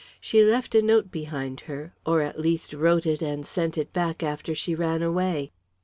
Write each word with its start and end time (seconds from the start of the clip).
She 0.19 0.41
left 0.43 0.73
a 0.73 0.81
note 0.81 1.11
behind 1.11 1.59
her 1.69 1.93
or, 2.07 2.21
at 2.21 2.39
least, 2.39 2.73
wrote 2.73 3.05
it 3.05 3.21
and 3.21 3.45
sent 3.45 3.77
it 3.77 3.93
back 3.93 4.23
after 4.23 4.55
she 4.55 4.73
ran 4.73 5.03
away." 5.03 5.51